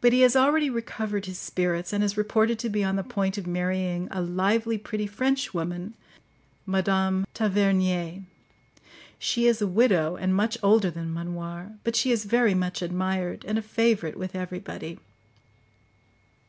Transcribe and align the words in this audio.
But 0.00 0.12
he 0.12 0.22
has 0.22 0.34
already 0.34 0.68
recovered 0.68 1.26
his 1.26 1.38
spirits, 1.38 1.92
and 1.92 2.02
is 2.02 2.16
reported 2.16 2.58
to 2.58 2.68
be 2.68 2.82
on 2.82 2.96
the 2.96 3.04
point 3.04 3.38
of 3.38 3.46
marrying 3.46 4.08
a 4.10 4.20
lively 4.20 4.76
pretty 4.76 5.06
Frenchwoman, 5.06 5.94
Madame 6.66 7.24
Tavernier. 7.32 8.24
She 9.20 9.46
is 9.46 9.62
a 9.62 9.68
widow, 9.68 10.16
and 10.16 10.34
much 10.34 10.58
older 10.64 10.90
than 10.90 11.12
Manoir; 11.14 11.78
but 11.84 11.94
she 11.94 12.10
is 12.10 12.24
very 12.24 12.54
much 12.54 12.82
admired, 12.82 13.44
and 13.46 13.56
a 13.56 13.62
favourite 13.62 14.16
with 14.16 14.34
everybody. 14.34 14.98